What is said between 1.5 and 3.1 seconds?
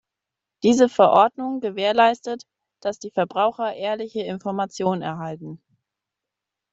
gewährleistet, dass